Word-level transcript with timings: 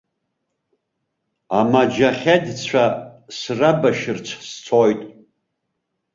Амаџьахедцәа 1.59 2.83
срабашьырц 3.37 4.27
сцоит. 4.49 5.01